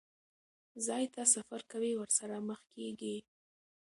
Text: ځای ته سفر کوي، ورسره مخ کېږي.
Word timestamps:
ځای 0.85 1.03
ته 1.13 1.21
سفر 1.33 1.61
کوي، 1.71 1.91
ورسره 1.97 2.37
مخ 2.47 2.59
کېږي. 2.75 3.17